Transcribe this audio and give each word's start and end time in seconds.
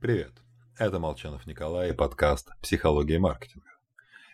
Привет, 0.00 0.32
это 0.78 0.98
Молчанов 0.98 1.46
Николай 1.46 1.90
и 1.90 1.92
подкаст 1.92 2.48
«Психология 2.62 3.18
маркетинга». 3.18 3.68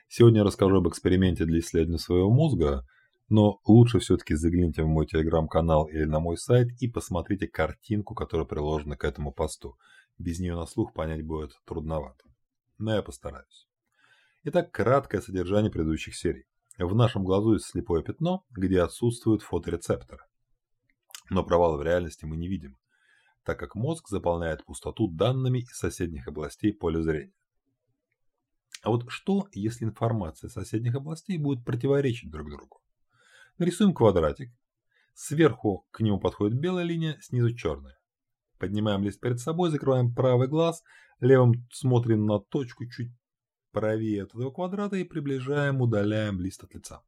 Сегодня 0.07 0.39
я 0.39 0.45
расскажу 0.45 0.77
об 0.77 0.87
эксперименте 0.87 1.45
для 1.45 1.59
исследования 1.59 1.99
своего 1.99 2.31
мозга, 2.31 2.87
но 3.29 3.59
лучше 3.67 3.99
все-таки 3.99 4.37
загляните 4.37 4.85
в 4.85 4.87
мой 4.87 5.07
телеграм-канал 5.07 5.87
или 5.87 6.05
на 6.05 6.21
мой 6.21 6.37
сайт 6.37 6.69
и 6.81 6.87
посмотрите 6.87 7.49
картинку, 7.49 8.15
которая 8.15 8.47
приложена 8.47 8.97
к 8.97 9.03
этому 9.03 9.33
посту. 9.33 9.77
Без 10.19 10.39
нее 10.39 10.55
на 10.55 10.67
слух 10.67 10.93
понять 10.93 11.27
будет 11.27 11.51
трудновато. 11.65 12.23
Но 12.79 12.95
я 12.95 13.03
постараюсь. 13.03 13.67
Итак, 14.45 14.71
краткое 14.71 15.21
содержание 15.21 15.73
предыдущих 15.73 16.15
серий. 16.15 16.45
В 16.79 16.95
нашем 16.95 17.25
глазу 17.25 17.55
есть 17.55 17.67
слепое 17.67 18.05
пятно, 18.05 18.45
где 18.51 18.83
отсутствуют 18.83 19.43
фоторецепторы. 19.43 20.23
Но 21.29 21.43
провала 21.43 21.77
в 21.77 21.83
реальности 21.83 22.25
мы 22.25 22.37
не 22.37 22.47
видим 22.47 22.77
так 23.47 23.61
как 23.61 23.77
мозг 23.77 24.09
заполняет 24.09 24.65
пустоту 24.65 25.07
данными 25.07 25.61
из 25.61 25.79
соседних 25.79 26.27
областей 26.27 26.73
поля 26.73 27.01
зрения. 27.01 27.33
А 28.83 28.91
вот 28.91 29.05
что, 29.09 29.47
если 29.53 29.85
информация 29.85 30.51
соседних 30.51 30.97
областей 30.97 31.39
будет 31.39 31.65
противоречить 31.65 32.29
друг 32.31 32.51
другу? 32.51 32.83
Нарисуем 33.59 33.95
квадратик. 33.95 34.53
Сверху 35.15 35.87
к 35.93 36.01
нему 36.01 36.19
подходит 36.19 36.59
белая 36.59 36.85
линия, 36.85 37.19
снизу 37.23 37.55
черная. 37.55 37.97
Поднимаем 38.59 39.05
лист 39.05 39.21
перед 39.21 39.39
собой, 39.39 39.71
закрываем 39.71 40.13
правый 40.13 40.49
глаз, 40.49 40.83
левым 41.21 41.67
смотрим 41.73 42.27
на 42.27 42.41
точку 42.41 42.85
чуть 42.87 43.13
правее 43.71 44.25
от 44.25 44.31
этого 44.31 44.51
квадрата 44.51 44.97
и 44.97 45.05
приближаем, 45.05 45.81
удаляем 45.81 46.41
лист 46.41 46.65
от 46.65 46.75
лица. 46.75 47.01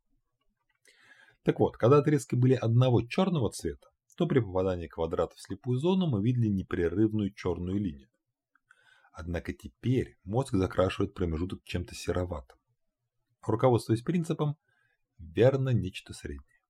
Так 1.42 1.58
вот, 1.58 1.76
когда 1.76 1.98
отрезки 1.98 2.36
были 2.36 2.54
одного 2.54 3.02
черного 3.02 3.50
цвета, 3.50 3.88
то 4.18 4.26
при 4.26 4.40
попадании 4.40 4.88
квадрата 4.88 5.36
в 5.36 5.40
слепую 5.40 5.78
зону 5.78 6.08
мы 6.08 6.20
видели 6.20 6.48
непрерывную 6.48 7.32
черную 7.32 7.78
линию. 7.78 8.08
Однако 9.12 9.52
теперь 9.52 10.18
мозг 10.24 10.56
закрашивает 10.56 11.14
промежуток 11.14 11.62
чем-то 11.62 11.94
сероватым. 11.94 12.58
Руководствуясь 13.46 14.02
принципом 14.02 14.56
«верно 15.18 15.68
нечто 15.68 16.14
среднее». 16.14 16.60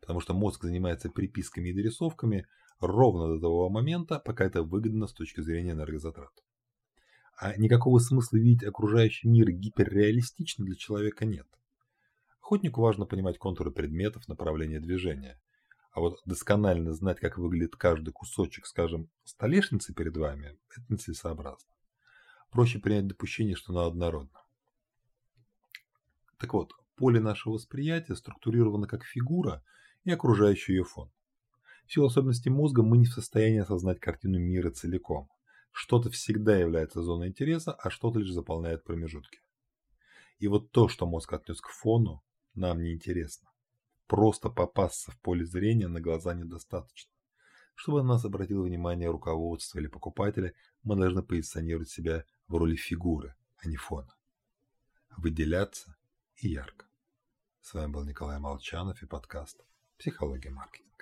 Потому 0.00 0.20
что 0.20 0.32
мозг 0.32 0.62
занимается 0.62 1.10
приписками 1.10 1.68
и 1.68 1.74
дорисовками 1.74 2.46
ровно 2.80 3.34
до 3.34 3.40
того 3.40 3.68
момента, 3.68 4.18
пока 4.18 4.46
это 4.46 4.62
выгодно 4.62 5.06
с 5.06 5.12
точки 5.12 5.42
зрения 5.42 5.72
энергозатрат. 5.72 6.32
А 7.36 7.54
никакого 7.58 7.98
смысла 7.98 8.38
видеть 8.38 8.64
окружающий 8.66 9.28
мир 9.28 9.50
гиперреалистично 9.50 10.64
для 10.64 10.76
человека 10.76 11.26
нет. 11.26 11.46
Охотнику 12.40 12.80
важно 12.80 13.04
понимать 13.04 13.36
контуры 13.36 13.70
предметов, 13.70 14.26
направления 14.26 14.80
движения– 14.80 15.38
а 15.94 16.00
вот 16.00 16.20
досконально 16.24 16.92
знать, 16.92 17.20
как 17.20 17.38
выглядит 17.38 17.76
каждый 17.76 18.10
кусочек, 18.10 18.66
скажем, 18.66 19.08
столешницы 19.22 19.94
перед 19.94 20.16
вами, 20.16 20.58
это 20.76 20.84
нецелесообразно. 20.88 21.72
Проще 22.50 22.80
принять 22.80 23.06
допущение, 23.06 23.54
что 23.54 23.72
она 23.72 23.86
однородна. 23.86 24.40
Так 26.40 26.52
вот, 26.52 26.72
поле 26.96 27.20
нашего 27.20 27.54
восприятия 27.54 28.16
структурировано 28.16 28.88
как 28.88 29.04
фигура 29.04 29.62
и 30.02 30.10
окружающий 30.10 30.72
ее 30.72 30.82
фон. 30.82 31.12
В 31.86 31.92
силу 31.92 32.06
особенностей 32.06 32.50
мозга 32.50 32.82
мы 32.82 32.98
не 32.98 33.06
в 33.06 33.12
состоянии 33.12 33.60
осознать 33.60 34.00
картину 34.00 34.40
мира 34.40 34.70
целиком. 34.70 35.30
Что-то 35.70 36.10
всегда 36.10 36.56
является 36.56 37.02
зоной 37.02 37.28
интереса, 37.28 37.72
а 37.72 37.88
что-то 37.90 38.18
лишь 38.18 38.32
заполняет 38.32 38.82
промежутки. 38.82 39.38
И 40.40 40.48
вот 40.48 40.72
то, 40.72 40.88
что 40.88 41.06
мозг 41.06 41.32
отнес 41.32 41.60
к 41.60 41.68
фону, 41.68 42.24
нам 42.54 42.82
не 42.82 42.92
интересно. 42.92 43.48
Просто 44.06 44.50
попасться 44.50 45.10
в 45.10 45.18
поле 45.20 45.44
зрения 45.44 45.88
на 45.88 46.00
глаза 46.00 46.34
недостаточно. 46.34 47.10
Чтобы 47.74 48.02
на 48.02 48.14
нас 48.14 48.24
обратило 48.24 48.62
внимание 48.62 49.10
руководство 49.10 49.78
или 49.78 49.88
покупателя, 49.88 50.54
мы 50.82 50.96
должны 50.96 51.22
позиционировать 51.22 51.88
себя 51.88 52.24
в 52.46 52.54
роли 52.54 52.76
фигуры, 52.76 53.34
а 53.56 53.68
не 53.68 53.76
фона. 53.76 54.14
Выделяться 55.16 55.96
и 56.36 56.48
ярко. 56.48 56.86
С 57.60 57.74
вами 57.74 57.90
был 57.92 58.04
Николай 58.04 58.38
Молчанов 58.38 59.02
и 59.02 59.06
подкаст 59.06 59.64
«Психология 59.98 60.50
маркетинга». 60.50 60.93